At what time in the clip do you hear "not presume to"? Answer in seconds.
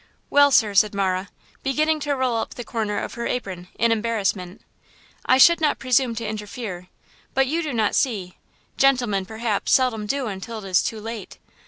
5.61-6.25